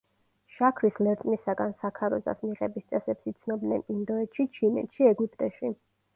შაქრის 0.51 0.95
ლერწმისაგან 1.07 1.75
საქაროზას 1.83 2.41
მიღების 2.47 2.89
წესებს 2.95 3.31
იცნობდნენ 3.33 3.85
ინდოეთში, 3.99 4.49
ჩინეთში, 4.59 5.09
ეგვიპტეში. 5.15 5.75